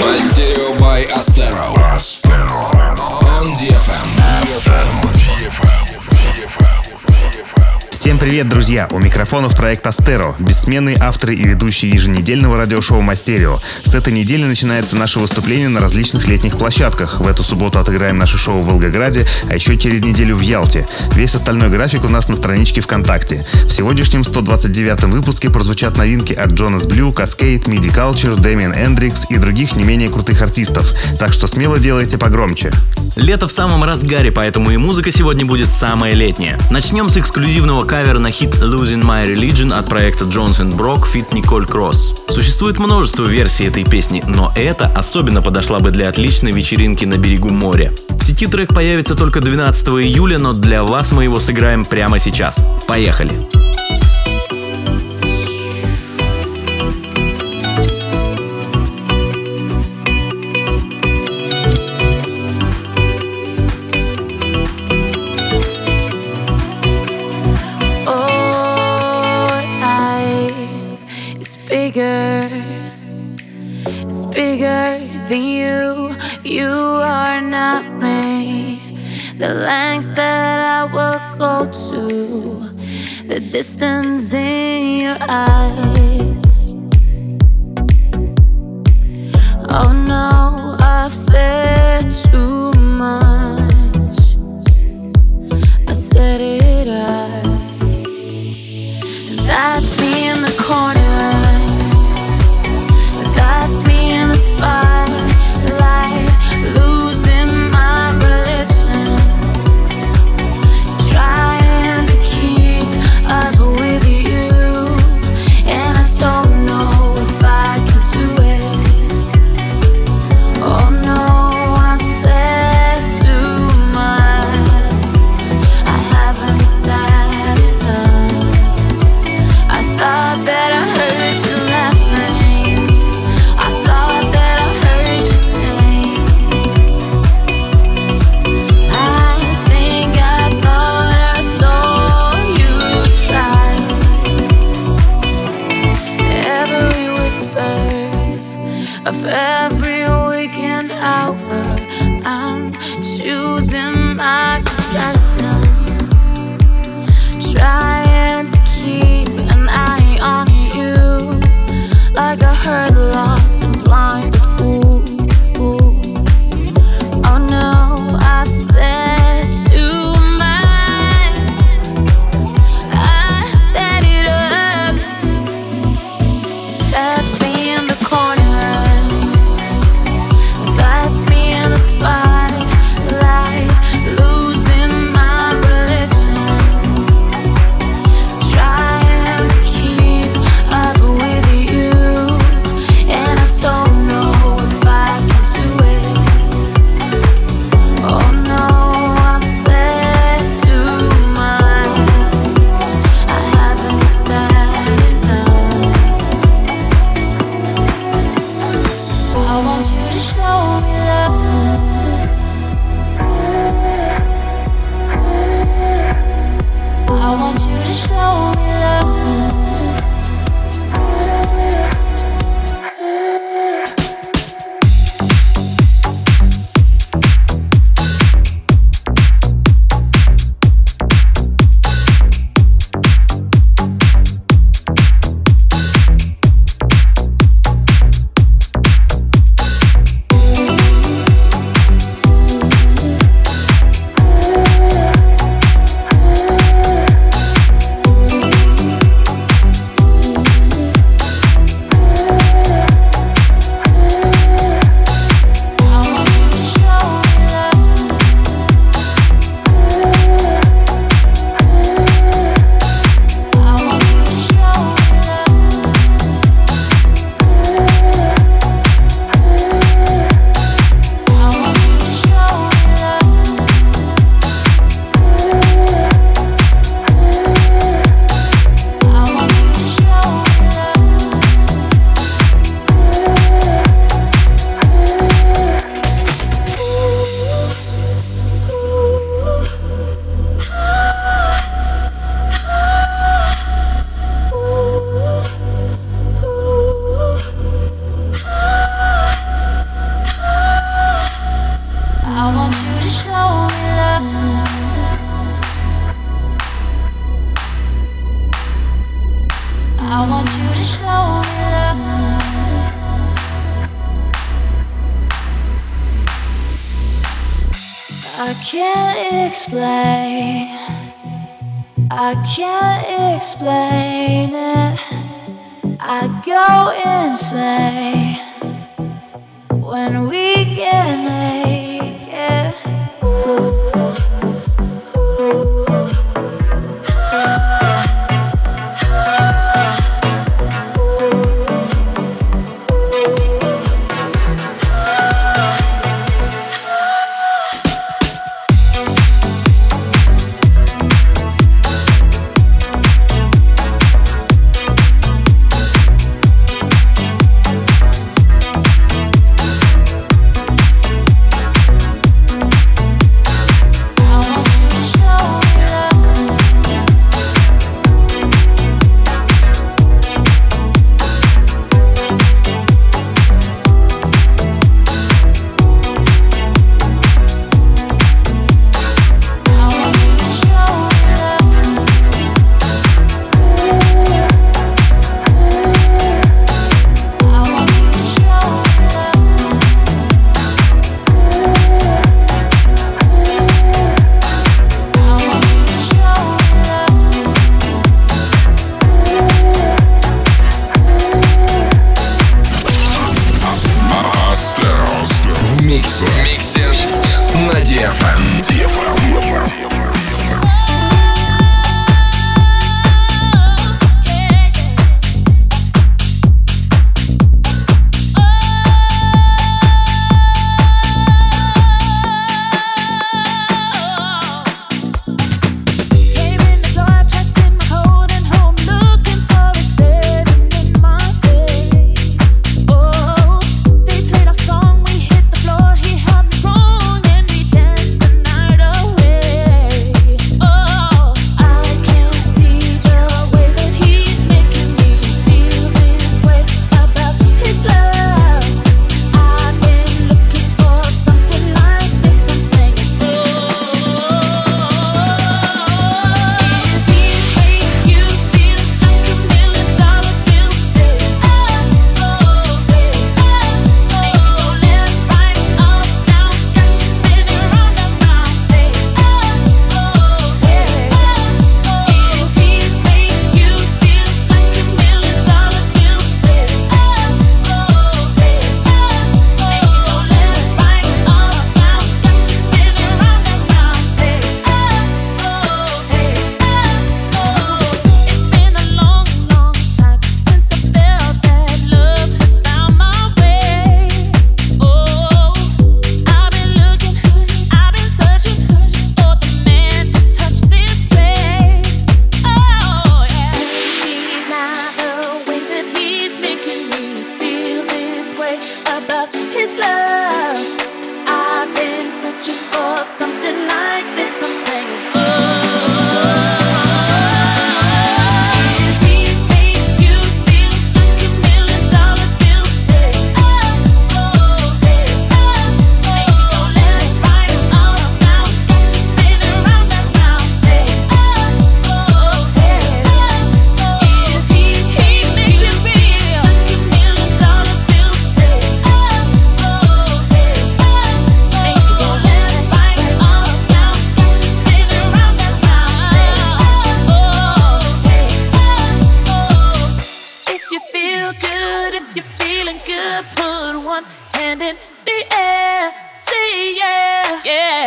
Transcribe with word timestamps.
Мастерио 0.00 0.74
by 0.78 1.04
Astero. 1.14 1.74
On 3.22 3.46
DFM. 3.54 4.08
DFM. 4.42 5.14
Всем 7.99 8.17
привет, 8.17 8.47
друзья! 8.47 8.87
У 8.91 8.99
микрофонов 8.99 9.57
проект 9.57 9.85
Астеро, 9.85 10.33
бессменные 10.39 10.95
авторы 10.95 11.35
и 11.35 11.43
ведущие 11.43 11.91
еженедельного 11.91 12.55
радиошоу 12.55 13.01
Мастерио. 13.01 13.59
С 13.83 13.93
этой 13.93 14.13
недели 14.13 14.45
начинается 14.45 14.95
наше 14.95 15.19
выступление 15.19 15.67
на 15.67 15.81
различных 15.81 16.25
летних 16.29 16.57
площадках. 16.57 17.19
В 17.19 17.27
эту 17.27 17.43
субботу 17.43 17.77
отыграем 17.77 18.17
наше 18.17 18.37
шоу 18.37 18.61
в 18.61 18.67
Волгограде, 18.67 19.27
а 19.49 19.55
еще 19.55 19.77
через 19.77 19.99
неделю 19.99 20.37
в 20.37 20.39
Ялте. 20.39 20.87
Весь 21.13 21.35
остальной 21.35 21.67
график 21.67 22.05
у 22.05 22.07
нас 22.07 22.29
на 22.29 22.37
страничке 22.37 22.79
ВКонтакте. 22.79 23.45
В 23.65 23.69
сегодняшнем 23.69 24.21
129-м 24.21 25.11
выпуске 25.11 25.49
прозвучат 25.49 25.97
новинки 25.97 26.31
от 26.31 26.53
Джонас 26.53 26.85
Блю, 26.85 27.11
Cascade, 27.11 27.65
Midi 27.65 27.93
Culture, 27.93 28.39
Дэмиан 28.39 28.71
Эндрикс 28.71 29.25
и 29.29 29.35
других 29.35 29.75
не 29.75 29.83
менее 29.83 30.07
крутых 30.07 30.41
артистов. 30.41 30.93
Так 31.19 31.33
что 31.33 31.47
смело 31.47 31.79
делайте 31.79 32.17
погромче. 32.17 32.71
Лето 33.17 33.47
в 33.47 33.51
самом 33.51 33.83
разгаре, 33.83 34.31
поэтому 34.31 34.71
и 34.71 34.77
музыка 34.77 35.11
сегодня 35.11 35.45
будет 35.45 35.73
самая 35.73 36.13
летняя. 36.13 36.57
Начнем 36.71 37.09
с 37.09 37.17
эксклюзивного 37.17 37.88
кавер 37.89 38.19
на 38.19 38.29
хит 38.29 38.53
Losing 38.61 39.03
My 39.03 39.25
Religion 39.25 39.73
от 39.73 39.89
проекта 39.89 40.25
Johnson 40.25 40.77
Brock 40.77 41.11
Fit 41.11 41.27
Nicole 41.31 41.67
Cross. 41.67 42.29
Существует 42.29 42.77
множество 42.77 43.25
версий 43.25 43.65
этой 43.65 43.83
песни, 43.83 44.23
но 44.27 44.51
эта 44.55 44.85
особенно 44.95 45.41
подошла 45.41 45.79
бы 45.79 45.89
для 45.89 46.07
отличной 46.07 46.51
вечеринки 46.51 47.05
на 47.05 47.17
берегу 47.17 47.49
моря. 47.49 47.91
В 48.09 48.23
сети 48.23 48.45
трек 48.45 48.75
появится 48.75 49.15
только 49.15 49.41
12 49.41 49.87
июля, 49.87 50.37
но 50.37 50.53
для 50.53 50.83
вас 50.83 51.11
мы 51.13 51.23
его 51.23 51.39
сыграем 51.39 51.83
прямо 51.83 52.19
сейчас. 52.19 52.63
Поехали! 52.87 53.31
The 79.49 79.55
lengths 79.55 80.11
that 80.11 80.59
I 80.59 80.83
will 80.93 81.19
go 81.39 81.65
to, 81.65 82.69
the 83.27 83.39
distance 83.39 84.31
in 84.31 84.99
your 84.99 85.17
eyes. 85.21 86.75
Oh 89.71 89.91
no, 90.07 90.77
I've 90.79 91.11
said 91.11 92.11
too 92.29 92.73
much. 92.79 94.19
I 95.87 95.93
said 95.93 96.41
it 96.41 96.87
right. 96.87 97.43
That's 99.47 99.99
me 99.99 100.29
in 100.29 100.41
the 100.43 100.55
corner. 100.61 101.25
That's 103.35 103.83
me 103.83 104.13
in 104.13 104.27
the 104.29 104.37
spotlight. 104.37 105.28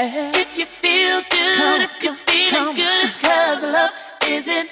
If 0.05 0.59
you 0.59 0.67
feel 0.67 1.21
good, 1.31 1.57
come, 1.59 1.81
if 1.83 2.03
you're 2.03 2.17
feeling 2.27 2.51
come. 2.51 2.75
good, 2.75 3.05
it's 3.05 3.17
cause 3.17 3.63
love 3.63 3.91
is 4.27 4.49
in 4.49 4.67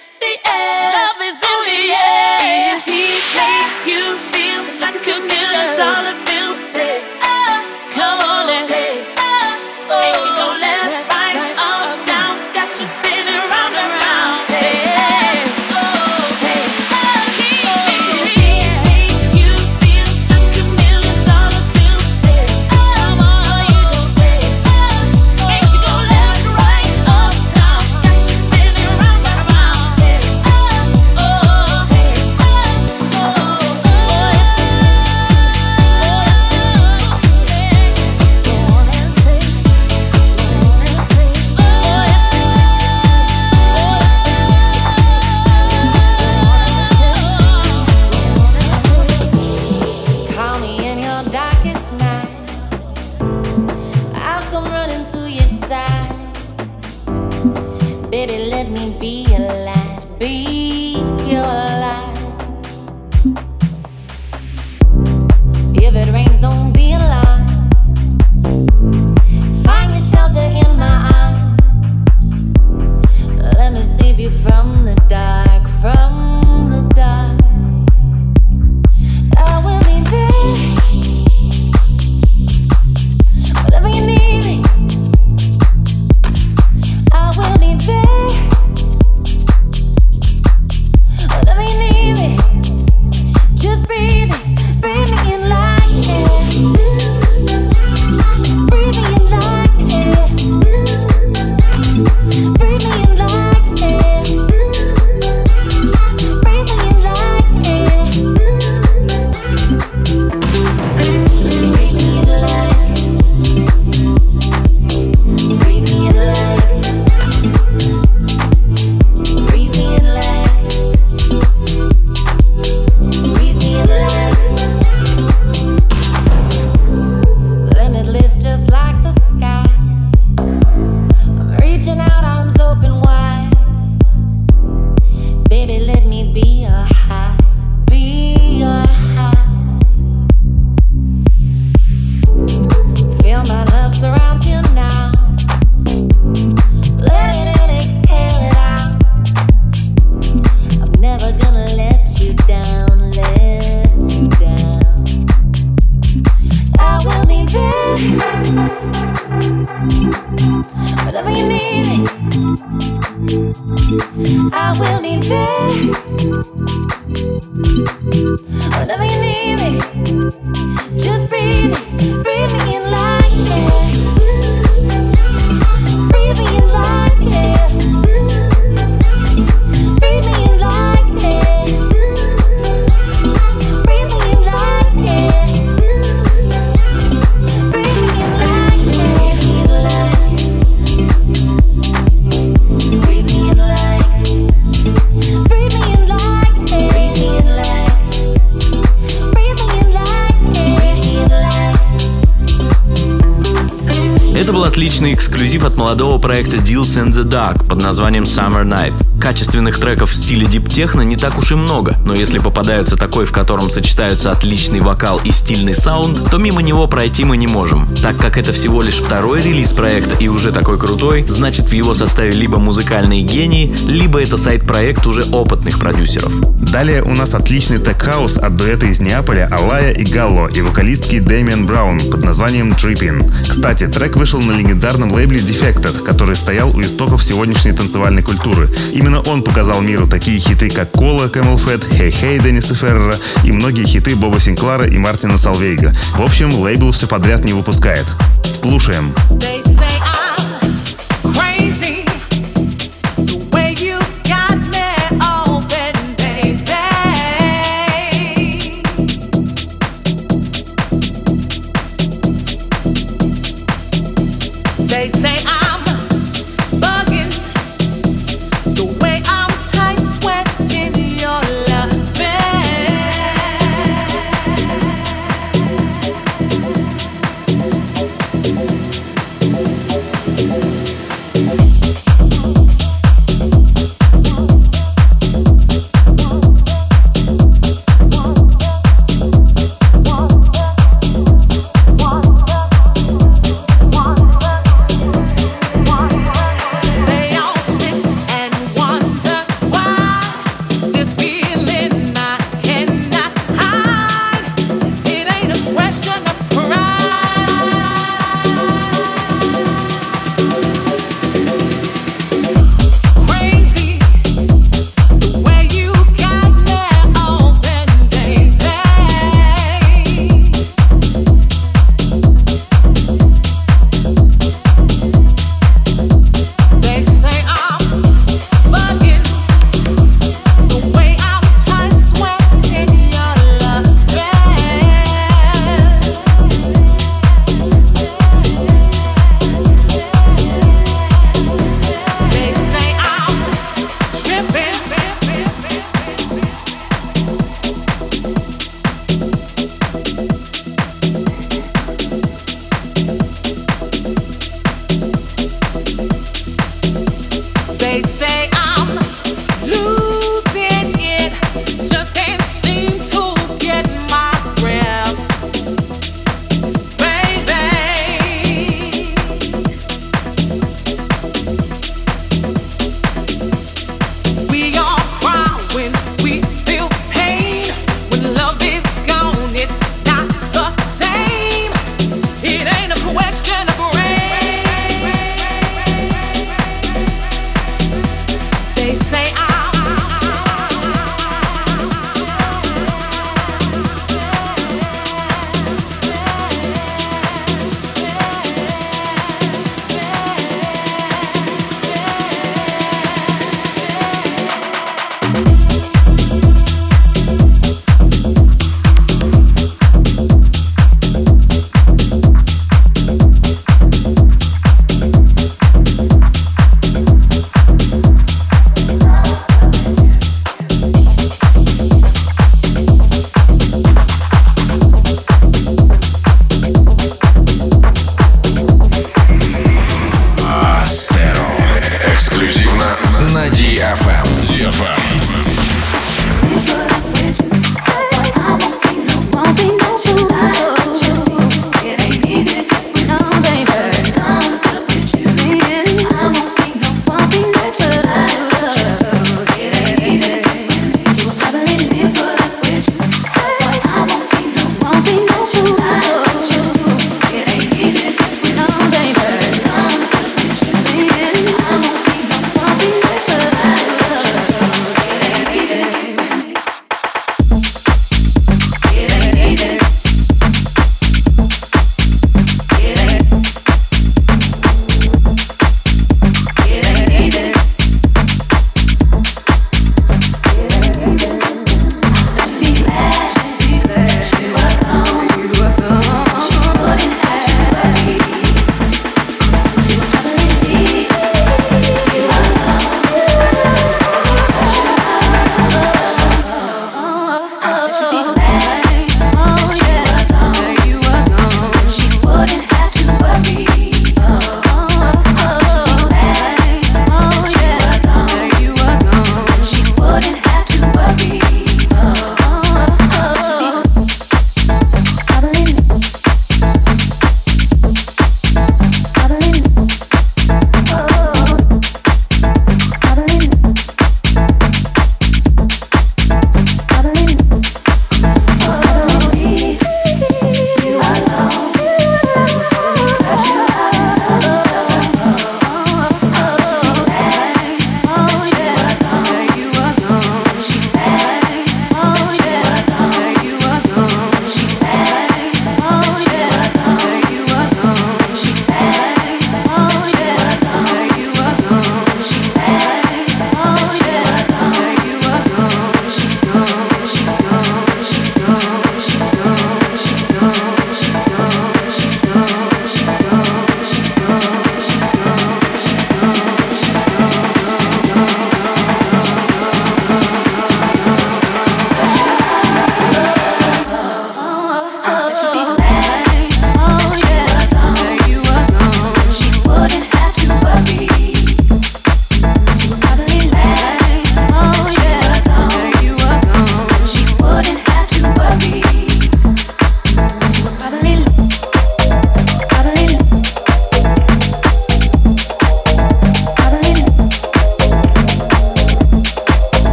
проекта 206.80 206.80
Deals 206.80 206.96
in 206.98 207.12
the 207.12 207.24
Dark 207.24 207.68
под 207.68 207.82
названием 207.82 208.24
Summer 208.24 208.64
Night. 208.64 209.09
Качественных 209.41 209.81
треков 209.81 210.11
в 210.11 210.15
стиле 210.15 210.45
дип-техно 210.45 211.01
не 211.01 211.17
так 211.17 211.39
уж 211.39 211.53
и 211.53 211.55
много, 211.55 211.97
но 212.05 212.13
если 212.13 212.39
попадается 212.39 212.99
такой, 212.99 213.25
в 213.25 213.33
котором 213.33 213.71
сочетаются 213.71 214.33
отличный 214.33 214.81
вокал 214.81 215.19
и 215.25 215.31
стильный 215.31 215.75
саунд, 215.75 216.31
то 216.31 216.37
мимо 216.37 216.61
него 216.61 216.87
пройти 216.87 217.25
мы 217.25 217.39
не 217.39 217.47
можем. 217.47 217.89
Так 218.03 218.19
как 218.19 218.37
это 218.37 218.53
всего 218.53 218.83
лишь 218.83 218.99
второй 218.99 219.41
релиз 219.41 219.73
проекта 219.73 220.15
и 220.17 220.29
уже 220.29 220.53
такой 220.53 220.79
крутой, 220.79 221.25
значит 221.27 221.71
в 221.71 221.73
его 221.73 221.95
составе 221.95 222.33
либо 222.33 222.59
музыкальные 222.59 223.23
гении, 223.23 223.75
либо 223.87 224.21
это 224.21 224.37
сайт-проект 224.37 225.07
уже 225.07 225.25
опытных 225.33 225.79
продюсеров. 225.79 226.31
Далее 226.61 227.03
у 227.03 227.15
нас 227.15 227.35
отличный 227.35 227.79
тег-хаус 227.79 228.37
от 228.37 228.57
дуэта 228.57 228.87
из 228.87 229.01
Неаполя 229.01 229.49
Алая 229.51 229.93
и 229.93 230.05
Галло 230.05 230.49
и 230.49 230.61
вокалистки 230.61 231.19
Дэмиан 231.19 231.65
Браун 231.65 231.99
под 231.99 232.23
названием 232.23 232.73
Trippin. 232.73 233.33
Кстати, 233.49 233.87
трек 233.87 234.17
вышел 234.17 234.43
на 234.43 234.53
легендарном 234.53 235.13
лейбле 235.13 235.41
Defected, 235.41 236.05
который 236.05 236.37
стоял 236.37 236.77
у 236.77 236.83
истоков 236.83 237.25
сегодняшней 237.25 237.73
танцевальной 237.73 238.23
культуры. 238.23 238.69
Именно 238.93 239.21
он 239.31 239.43
показал 239.43 239.81
миру 239.81 240.09
такие 240.09 240.39
хиты, 240.39 240.69
как 240.71 240.91
«Кола» 240.91 241.27
Camel 241.27 241.57
Fat, 241.57 241.89
«Hey 241.91 242.11
Hey» 242.11 242.43
Денниса 242.43 242.75
Феррера 242.75 243.15
и 243.45 243.53
многие 243.53 243.87
хиты 243.87 244.17
Боба 244.17 244.41
Синклара 244.41 244.87
и 244.87 244.99
Мартина 244.99 245.39
Салвейга. 245.39 245.95
В 246.17 246.23
общем, 246.23 246.53
лейбл 246.55 246.91
все 246.91 247.07
подряд 247.07 247.45
не 247.45 247.53
выпускает. 247.53 248.07
Слушаем. 248.43 249.13
They 249.31 249.63
hear 249.65 249.90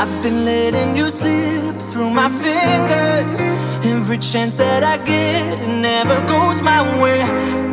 I've 0.00 0.22
been 0.22 0.46
letting 0.46 0.96
you 0.96 1.04
slip 1.08 1.76
through 1.92 2.08
my 2.08 2.30
fingers. 2.30 3.38
Every 3.84 4.16
chance 4.16 4.56
that 4.56 4.82
I 4.82 4.96
get, 4.96 5.60
it 5.60 5.68
never 5.68 6.16
goes 6.26 6.62
my 6.62 6.80
way. 7.02 7.20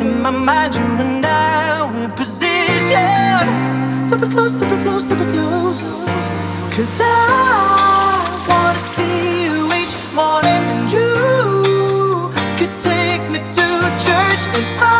In 0.02 0.20
my 0.20 0.30
mind, 0.30 0.74
you 0.74 0.84
and 1.00 1.24
I, 1.24 1.88
we're 1.90 2.14
positioned 2.14 3.48
to 4.10 4.18
be 4.18 4.28
close, 4.30 4.52
to 4.60 4.66
be 4.68 4.76
close, 4.82 5.06
to 5.06 5.14
be 5.14 5.24
close. 5.32 5.80
Cause 6.76 7.00
I 7.00 8.44
wanna 8.46 8.78
see 8.78 9.46
you 9.46 9.64
each 9.80 9.96
morning, 10.12 10.62
and 10.72 10.92
you 10.92 12.28
could 12.58 12.74
take 12.78 13.24
me 13.32 13.38
to 13.56 13.66
church, 14.04 14.42
and 14.52 14.66
I. 14.84 14.97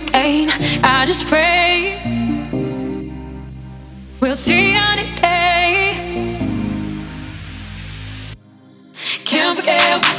hunger 0.00 0.12
gain. 0.12 0.50
I 0.82 1.04
just 1.06 1.26
pray 1.26 2.00
we'll 4.20 4.36
see 4.36 4.74
any 4.74 5.04
day. 5.20 6.36
Can't 9.24 9.58
forget. 9.58 10.09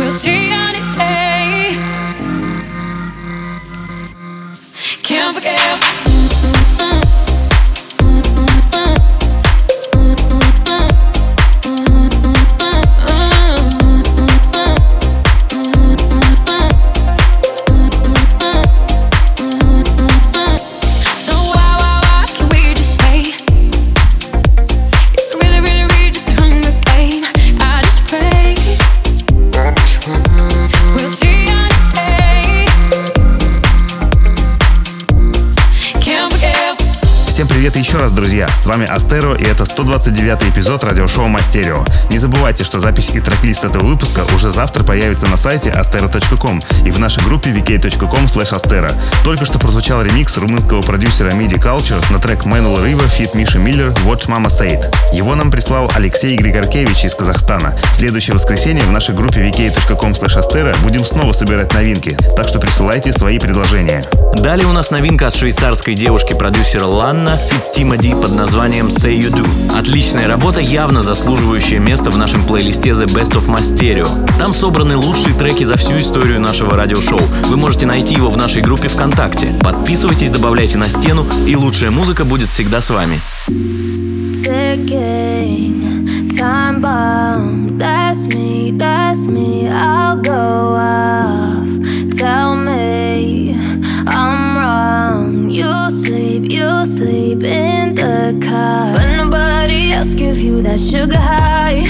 We'll 0.00 0.12
see 0.12 0.48
it 0.50 0.96
day. 0.96 1.76
Can't 5.02 5.36
forget. 5.36 5.89
Вами 38.70 38.86
Астеро 38.86 39.34
и 39.34 39.42
это 39.42 39.64
129 39.64 40.54
эпизод 40.54 40.84
радиошоу 40.84 41.26
Мастерио. 41.26 41.84
Не 42.08 42.18
забывайте, 42.18 42.62
что 42.62 42.78
запись 42.78 43.10
и 43.12 43.20
трек-лист 43.20 43.64
этого 43.64 43.84
выпуска 43.84 44.24
уже 44.32 44.50
завтра 44.50 44.84
появится 44.84 45.26
на 45.26 45.36
сайте 45.36 45.70
astero.com 45.70 46.60
и 46.84 46.92
в 46.92 47.00
нашей 47.00 47.24
группе 47.24 47.50
vk.com 47.50 48.26
astero. 48.26 48.92
Только 49.24 49.44
что 49.44 49.58
прозвучал 49.58 50.02
ремикс 50.02 50.36
румынского 50.36 50.82
продюсера 50.82 51.30
MIDI 51.30 51.58
Culture 51.60 52.00
на 52.12 52.20
трек 52.20 52.44
Manuel 52.44 52.84
Riva 52.84 53.10
Fit 53.10 53.36
Миша 53.36 53.58
Миллер 53.58 53.88
Watch 54.04 54.28
Mama 54.28 54.46
Said. 54.46 54.84
Его 55.12 55.34
нам 55.34 55.50
прислал 55.50 55.90
Алексей 55.96 56.36
Григоркевич 56.36 57.04
из 57.04 57.16
Казахстана. 57.16 57.74
В 57.92 57.96
следующее 57.96 58.34
воскресенье 58.34 58.84
в 58.84 58.92
нашей 58.92 59.16
группе 59.16 59.40
vk.com 59.40 60.12
astero 60.12 60.80
будем 60.84 61.04
снова 61.04 61.32
собирать 61.32 61.74
новинки, 61.74 62.16
так 62.36 62.46
что 62.46 62.60
присылайте 62.60 63.12
свои 63.12 63.40
предложения. 63.40 64.00
Далее 64.36 64.68
у 64.68 64.72
нас 64.72 64.92
новинка 64.92 65.26
от 65.26 65.34
швейцарской 65.34 65.94
девушки-продюсера 65.94 66.84
Ланна, 66.84 67.30
Fit 67.50 67.72
Тима 67.74 67.96
Ди 67.96 68.14
под 68.14 68.30
названием 68.30 68.59
Say 68.60 69.18
You 69.18 69.30
Do. 69.30 69.48
Отличная 69.74 70.28
работа, 70.28 70.60
явно 70.60 71.02
заслуживающая 71.02 71.78
место 71.78 72.10
в 72.10 72.18
нашем 72.18 72.42
плейлисте 72.42 72.90
The 72.90 73.06
Best 73.06 73.32
of 73.32 73.48
Masterio. 73.48 74.06
Там 74.38 74.52
собраны 74.52 74.98
лучшие 74.98 75.32
треки 75.34 75.64
за 75.64 75.78
всю 75.78 75.96
историю 75.96 76.40
нашего 76.40 76.76
радиошоу. 76.76 77.22
Вы 77.46 77.56
можете 77.56 77.86
найти 77.86 78.16
его 78.16 78.28
в 78.28 78.36
нашей 78.36 78.60
группе 78.60 78.88
ВКонтакте. 78.88 79.54
Подписывайтесь, 79.62 80.28
добавляйте 80.28 80.76
на 80.76 80.90
стену, 80.90 81.24
и 81.46 81.56
лучшая 81.56 81.90
музыка 81.90 82.26
будет 82.26 82.50
всегда 82.50 82.82
с 82.82 82.90
вами. 82.90 83.18
you 96.50 96.84
sleep 96.84 97.42
in 97.44 97.94
the 97.94 98.29
car. 98.50 98.92
But 98.94 99.16
nobody 99.16 99.92
else 99.92 100.14
give 100.14 100.38
you 100.38 100.62
that 100.62 100.80
sugar 100.80 101.22
high. 101.32 101.84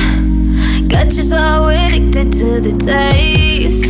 Got 0.88 1.12
you 1.16 1.25
so 1.25 1.68
addicted 1.68 2.33
to 2.40 2.61
the 2.66 2.75
taste. 2.90 3.87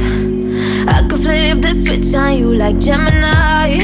I 0.95 1.07
could 1.09 1.21
flip 1.21 1.61
the 1.63 1.75
switch 1.75 2.15
on 2.15 2.37
you 2.37 2.55
like 2.55 2.79
Gemini. 2.79 3.79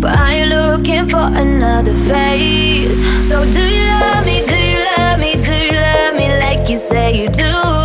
But 0.00 0.18
are 0.18 0.34
you 0.38 0.46
looking 0.56 1.08
for 1.08 1.26
another 1.44 1.94
phase? 1.94 2.98
So 3.28 3.44
do 3.44 3.62
you 3.78 3.88
love 4.02 4.24
me? 4.26 4.46
Do 4.46 4.58
you 4.70 4.78
love 4.96 5.18
me? 5.18 5.32
Do 5.42 5.54
you 5.54 5.72
love 5.72 6.14
me 6.14 6.26
like 6.44 6.68
you 6.68 6.78
say 6.78 7.22
you 7.22 7.28
do? 7.28 7.75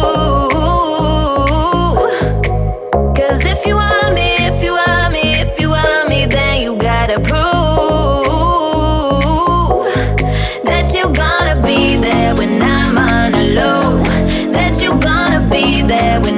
there 15.92 16.31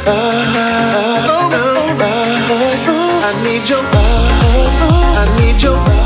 love. 3.83 4.19
I 5.15 5.25
need 5.43 5.61
your 5.61 5.75
love. 5.75 5.98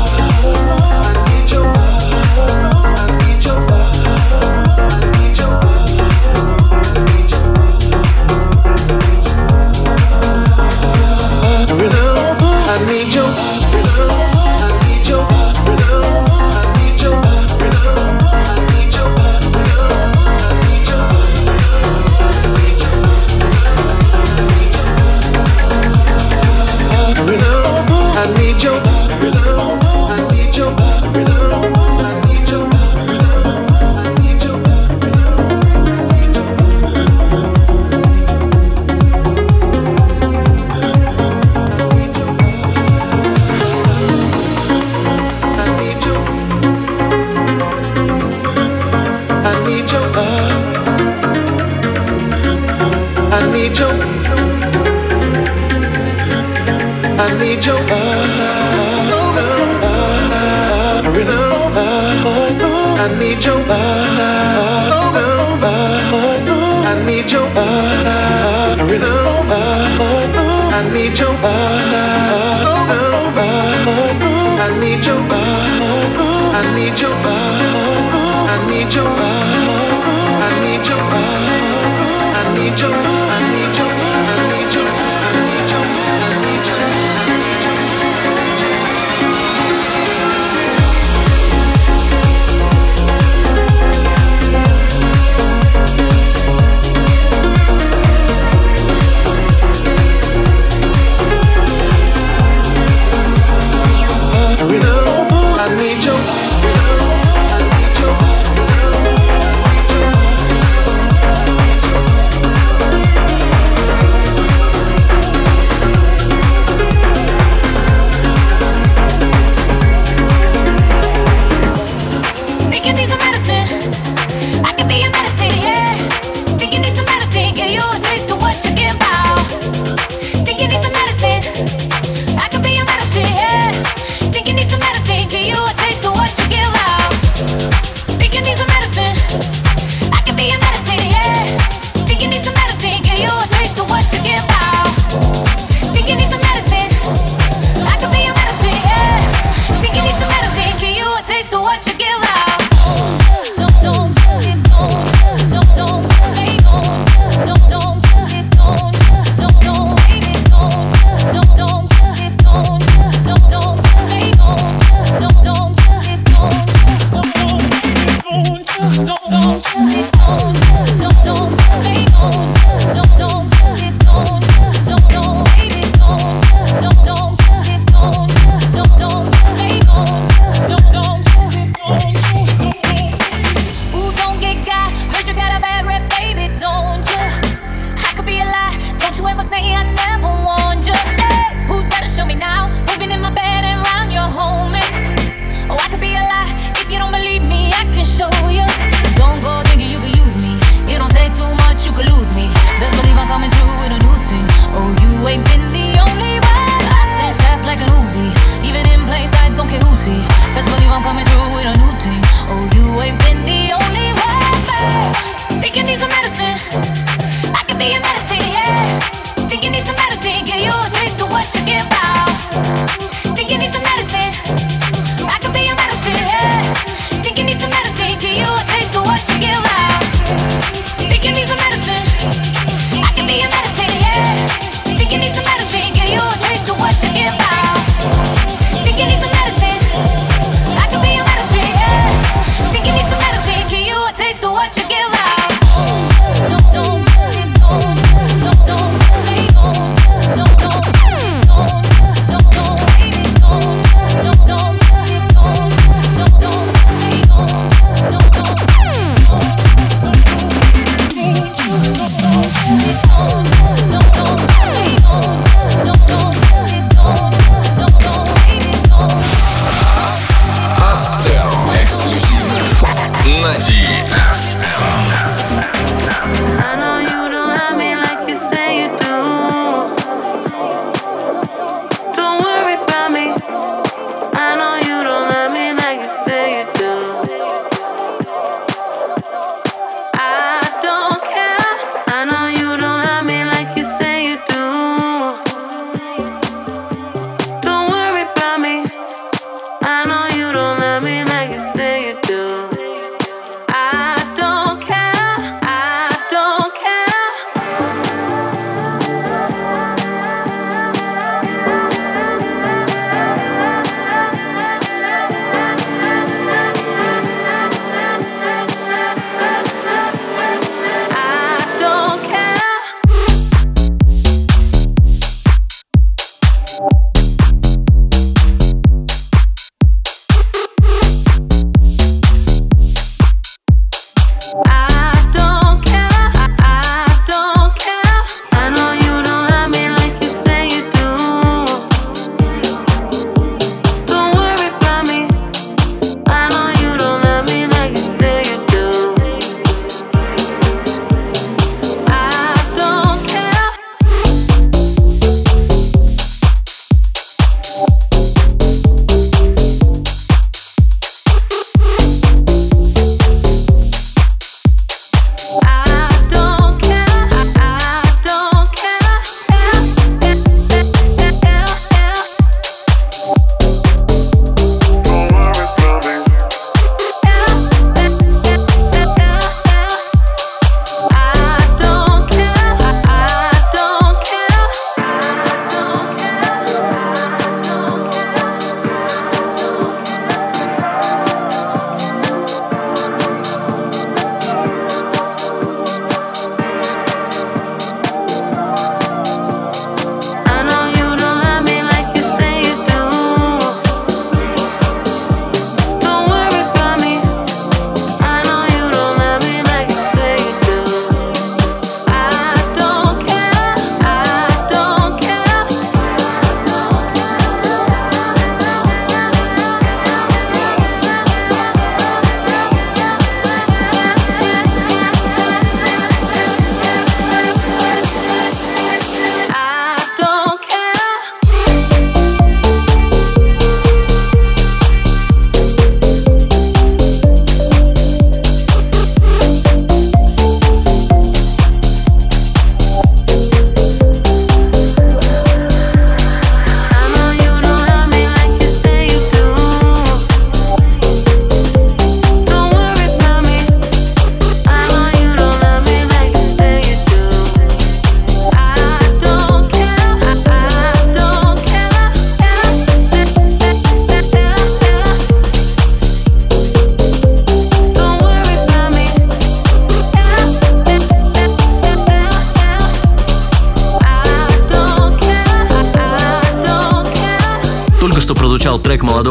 what 244.64 244.76
you 244.78 244.88
give. 244.88 245.13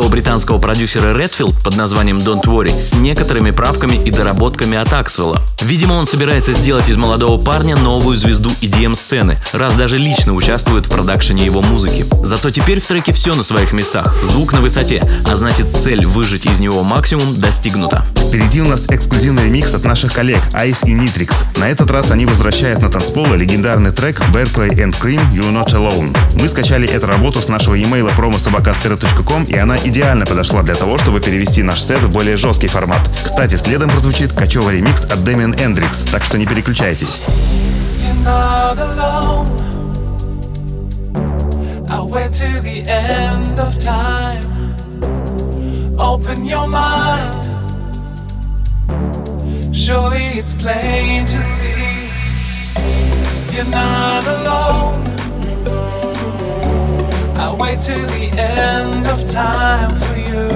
Британского 0.09 0.59
продюсера 0.59 1.17
Redfield 1.17 1.55
под 1.63 1.75
названием 1.75 2.17
Don't 2.19 2.43
Worry 2.43 2.83
с 2.83 2.93
некоторыми 2.93 3.49
правками 3.49 3.95
и 3.95 4.11
доработками 4.11 4.77
от 4.77 4.93
Аксвелла. 4.93 5.41
Видимо, 5.61 5.93
он 5.93 6.05
собирается 6.05 6.53
сделать 6.53 6.87
из 6.87 6.97
молодого 6.97 7.43
парня 7.43 7.75
новую 7.75 8.15
звезду 8.15 8.51
EDM-сцены, 8.61 9.37
раз 9.53 9.73
даже 9.75 9.97
лично 9.97 10.33
участвует 10.33 10.85
в 10.85 10.89
продакшене 10.89 11.45
его 11.45 11.61
музыки. 11.61 12.05
Зато 12.23 12.51
теперь 12.51 12.79
в 12.79 12.85
треке 12.85 13.11
все 13.11 13.33
на 13.33 13.43
своих 13.43 13.73
местах, 13.73 14.15
звук 14.23 14.53
на 14.53 14.61
высоте, 14.61 15.01
а 15.27 15.35
значит 15.35 15.75
цель 15.75 16.05
выжить 16.05 16.45
из 16.45 16.59
него 16.59 16.83
максимум 16.83 17.39
достигнута. 17.39 18.05
Впереди 18.27 18.61
у 18.61 18.67
нас 18.67 18.87
эксклюзивный 18.87 19.45
ремикс 19.45 19.73
от 19.73 19.83
наших 19.83 20.13
коллег 20.13 20.41
Ice 20.53 20.85
и 20.85 20.93
Nitrix. 20.93 21.33
На 21.57 21.69
этот 21.69 21.89
раз 21.89 22.11
они 22.11 22.25
возвращают 22.25 22.81
на 22.81 22.89
танцполы 22.89 23.35
легендарный 23.35 23.91
трек 23.91 24.19
Bear 24.31 24.51
Play 24.53 24.75
and 24.75 24.95
Cream 25.01 25.21
You're 25.33 25.51
Not 25.51 25.71
Alone. 25.73 26.15
Мы 26.35 26.47
скачали 26.49 26.87
эту 26.87 27.07
работу 27.07 27.41
с 27.41 27.47
нашего 27.47 27.75
e-mail 27.75 28.11
promosobakastera.com 29.23 29.43
и 29.43 29.55
она 29.55 29.77
идеально 29.77 30.25
подошла 30.25 30.63
для 30.63 30.75
того, 30.75 30.97
чтобы 30.97 31.19
перевести 31.19 31.63
наш 31.63 31.81
сет 31.81 31.99
в 31.99 32.11
более 32.11 32.37
жесткий 32.37 32.67
формат. 32.67 33.01
Кстати, 33.23 33.55
следом 33.55 33.89
прозвучит 33.89 34.33
кочевый 34.33 34.77
ремикс 34.77 35.05
от 35.05 35.23
Дэмиан 35.23 35.55
Эндрикс, 35.59 36.01
так 36.11 36.23
что 36.23 36.37
не 36.37 36.45
переключайтесь. 36.45 37.21
You're 53.53 53.69
not 53.69 54.25
alone. 54.25 55.03
I 57.43 57.53
wait 57.55 57.77
till 57.81 58.07
the 58.07 58.29
end 58.39 59.05
of 59.05 59.25
time 59.25 59.89
for 59.89 60.17
you. 60.17 60.47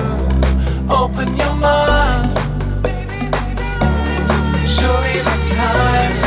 Open 0.90 1.28
your 1.36 1.54
mind. 1.56 2.32
Surely 4.66 5.22
this 5.22 5.54
time. 5.54 6.27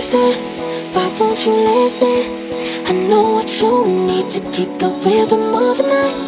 listen? 0.00 0.32
Why 0.94 1.06
won't 1.20 1.44
you 1.44 1.52
listen? 1.52 2.24
I 2.88 2.92
know 3.08 3.36
what 3.36 3.50
you 3.60 3.84
need 4.08 4.30
to 4.32 4.40
keep 4.56 4.70
the 4.80 4.88
rhythm 5.04 5.44
of 5.52 5.76
the 5.76 5.86
night. 5.92 6.20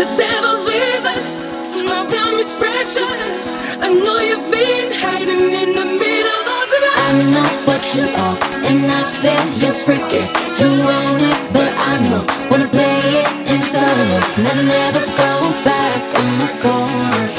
The 0.00 0.06
devil's 0.16 0.64
with 0.64 1.04
us, 1.04 1.76
my 1.84 2.00
time 2.08 2.36
is 2.40 2.54
precious. 2.56 3.76
I 3.76 3.92
know 3.92 4.16
you've 4.28 4.48
been 4.50 4.88
hiding 5.04 5.52
in 5.62 5.70
the 5.80 5.86
middle 6.00 6.44
of 6.56 6.64
the 6.72 6.80
night. 6.86 7.00
I 7.08 7.12
know 7.34 7.48
what 7.68 7.82
you 7.92 8.06
are, 8.24 8.38
and 8.68 8.88
I 8.88 9.02
feel 9.20 9.44
you're 9.60 9.76
freaking. 9.84 10.28
You 10.56 10.70
want 10.80 11.20
it, 11.20 11.38
but 11.52 11.70
I 11.76 11.92
know. 12.08 12.24
Wanna 12.50 12.68
play 12.72 13.00
it 13.20 13.28
in 13.52 13.60
solo, 13.60 14.16
and 14.38 14.46
I 14.48 14.56
never 14.76 15.04
go 15.20 15.32
back 15.68 16.02
on 16.18 16.28
my 16.40 16.50
chorus. 16.64 17.36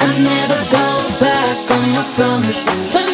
I 0.00 0.08
never 0.32 0.58
go 0.72 0.86
back 1.20 1.58
on 1.76 1.84
my 1.92 2.04
promises. 2.16 3.07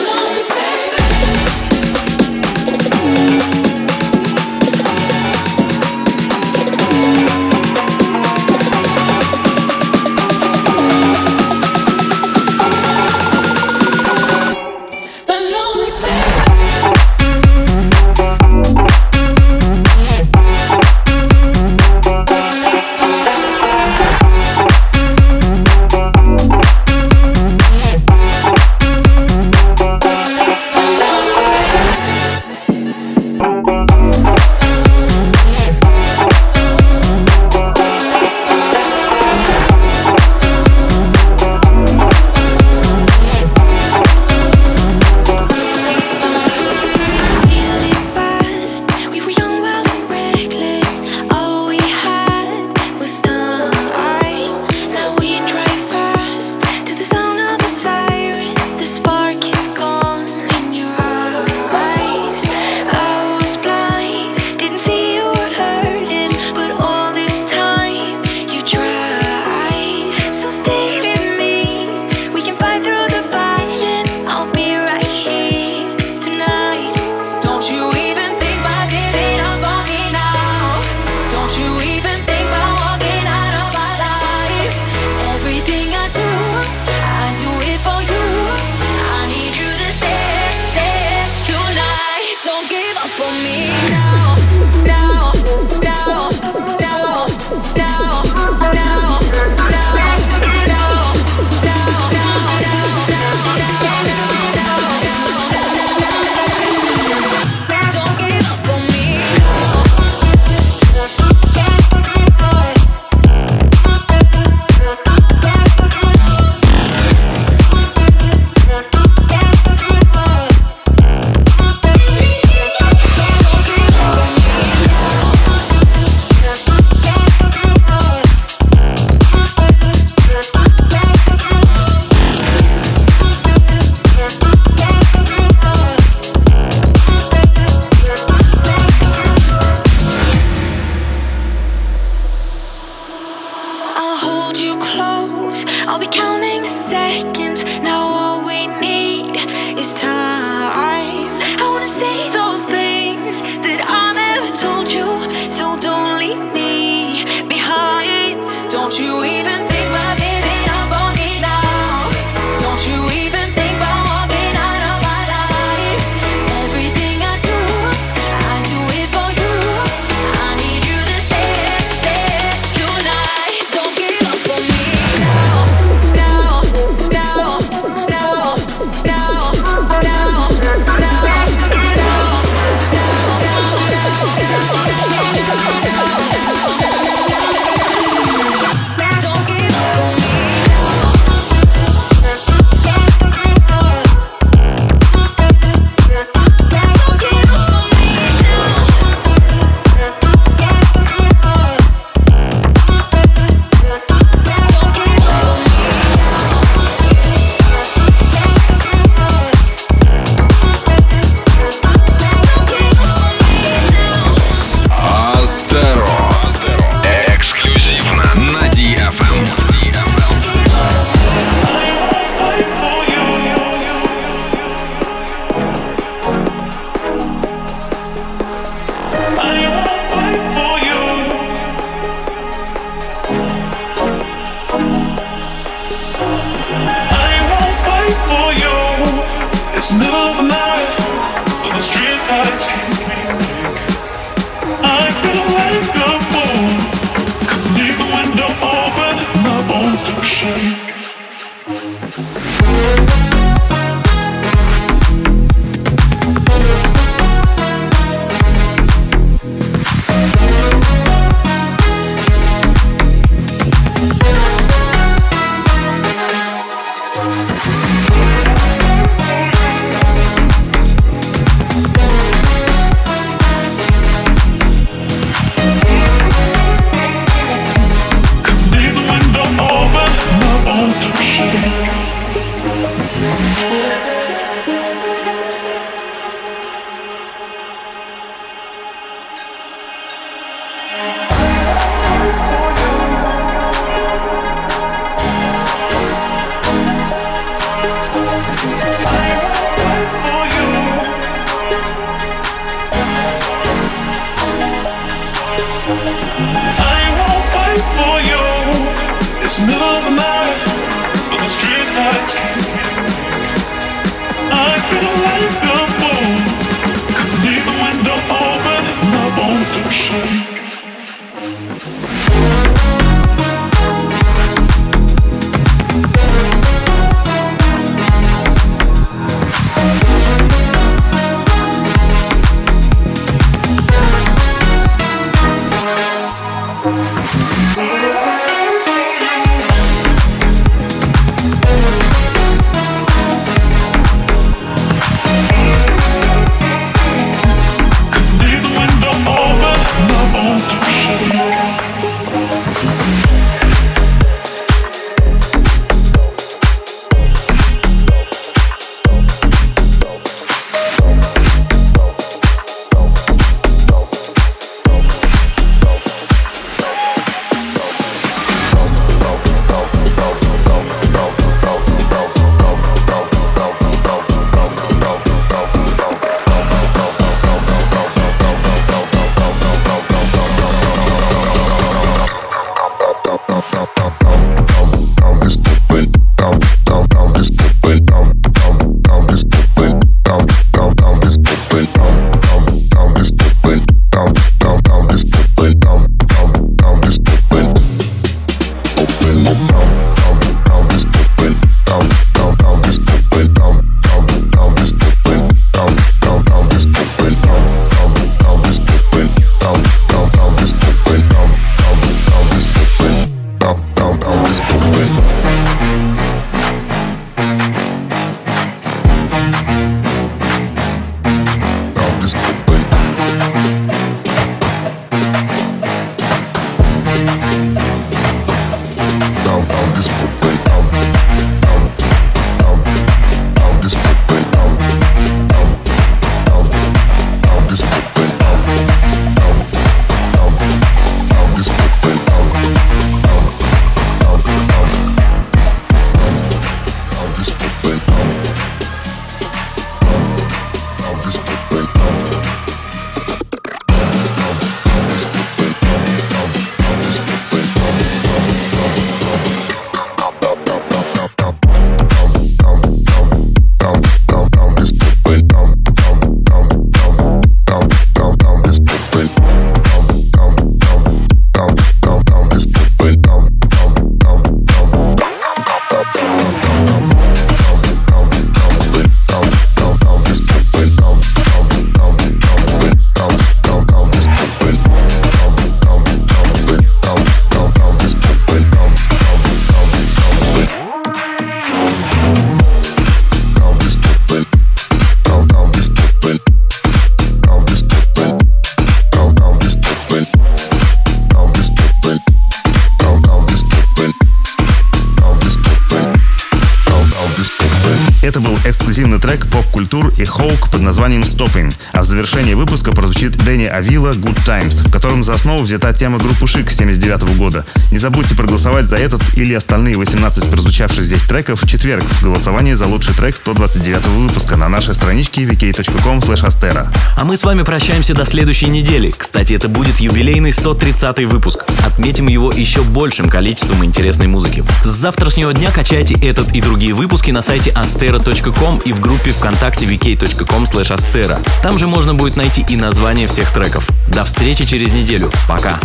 Названием 511.19 511.23
Stopping. 511.23 511.75
А 511.93 512.03
в 512.03 512.05
завершении 512.05 512.55
выпуска 512.55 512.93
прозвучит 512.93 513.37
Дэнни 513.45 513.65
Авила 513.65 514.12
Good 514.12 514.45
Times, 514.47 514.87
в 514.87 514.91
котором 514.91 515.25
за 515.25 515.35
основу 515.35 515.62
взята 515.62 515.93
тема 515.93 516.19
группы 516.19 516.47
Шик 516.47 516.71
79 516.71 517.37
года. 517.37 517.65
Не 517.91 517.99
забудьте 517.99 518.35
проголосовать 518.35 518.87
за 518.87 518.97
этот 518.97 519.23
или 519.37 519.55
остальные 519.55 519.97
18 519.97 520.51
прозвучавших 520.51 521.05
здесь 521.05 521.23
треков 521.23 521.62
в 521.62 521.69
четверг 521.69 522.05
в 522.05 522.23
голосовании 522.23 522.75
за 522.75 522.87
лучший 522.87 523.15
трек 523.15 523.37
129 523.37 524.07
выпуска 524.07 524.57
на 524.57 524.69
нашей 524.69 524.95
страничке 524.95 525.45
vk.com 525.45 526.19
astera. 526.19 526.89
А 527.25 527.27
мы 527.27 527.39
с 527.39 527.43
вами 527.43 527.62
прощаемся 527.62 528.12
до 528.12 528.27
следующей 528.27 528.66
недели. 528.66 529.11
Кстати, 529.11 529.55
это 529.55 529.70
будет 529.70 529.99
юбилейный 529.99 530.53
130 530.53 531.20
выпуск. 531.25 531.64
Отметим 531.83 532.29
его 532.29 532.53
еще 532.53 532.83
большим 532.83 533.31
количеством 533.31 533.83
интересной 533.83 534.27
музыки. 534.27 534.62
С 534.85 534.89
завтрашнего 534.89 535.55
дня 535.55 535.70
качайте 535.70 536.16
этот 536.16 536.53
и 536.53 536.61
другие 536.61 536.93
выпуски 536.93 537.31
на 537.31 537.41
сайте 537.41 537.70
astera.com 537.70 538.77
и 538.85 538.93
в 538.93 539.01
группе 539.01 539.31
ВКонтакте 539.31 539.87
vk.com 539.87 540.64
slash. 540.64 541.43
Там 541.62 541.79
же 541.79 541.87
можно 541.87 542.12
будет 542.12 542.37
найти 542.37 542.62
и 542.68 542.77
название 542.77 543.27
всех 543.27 543.51
треков. 543.55 543.89
До 544.09 544.27
встречи 544.27 544.66
через 544.66 544.93
неделю. 544.93 545.33
Пока. 545.49 545.81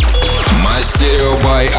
Мастерио 0.62 1.38
by 1.42 1.70